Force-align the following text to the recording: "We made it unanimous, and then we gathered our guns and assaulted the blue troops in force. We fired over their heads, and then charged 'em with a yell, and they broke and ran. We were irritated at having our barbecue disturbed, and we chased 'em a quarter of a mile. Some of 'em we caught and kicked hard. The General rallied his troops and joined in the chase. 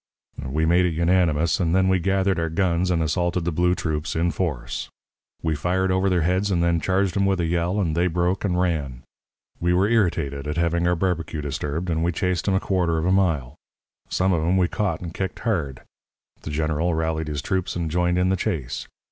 "We 0.47 0.65
made 0.65 0.87
it 0.87 0.95
unanimous, 0.95 1.59
and 1.59 1.75
then 1.75 1.87
we 1.87 1.99
gathered 1.99 2.39
our 2.39 2.49
guns 2.49 2.89
and 2.89 3.03
assaulted 3.03 3.45
the 3.45 3.51
blue 3.51 3.75
troops 3.75 4.15
in 4.15 4.31
force. 4.31 4.89
We 5.43 5.53
fired 5.53 5.91
over 5.91 6.09
their 6.09 6.23
heads, 6.23 6.49
and 6.49 6.63
then 6.63 6.81
charged 6.81 7.15
'em 7.15 7.27
with 7.27 7.39
a 7.39 7.45
yell, 7.45 7.79
and 7.79 7.95
they 7.95 8.07
broke 8.07 8.43
and 8.43 8.59
ran. 8.59 9.03
We 9.59 9.75
were 9.75 9.87
irritated 9.87 10.47
at 10.47 10.57
having 10.57 10.87
our 10.87 10.95
barbecue 10.95 11.41
disturbed, 11.43 11.87
and 11.91 12.03
we 12.03 12.11
chased 12.11 12.47
'em 12.47 12.55
a 12.55 12.59
quarter 12.59 12.97
of 12.97 13.05
a 13.05 13.11
mile. 13.11 13.53
Some 14.09 14.33
of 14.33 14.41
'em 14.41 14.57
we 14.57 14.67
caught 14.67 15.01
and 15.01 15.13
kicked 15.13 15.41
hard. 15.41 15.81
The 16.41 16.49
General 16.49 16.95
rallied 16.95 17.27
his 17.27 17.43
troops 17.43 17.75
and 17.75 17.91
joined 17.91 18.17
in 18.17 18.29
the 18.29 18.35
chase. 18.35 18.87